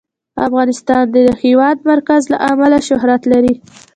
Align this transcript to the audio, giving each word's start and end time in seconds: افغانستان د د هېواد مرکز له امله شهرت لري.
افغانستان 0.47 1.03
د 1.13 1.15
د 1.27 1.29
هېواد 1.43 1.77
مرکز 1.91 2.21
له 2.33 2.37
امله 2.51 2.77
شهرت 2.87 3.21
لري. 3.31 3.53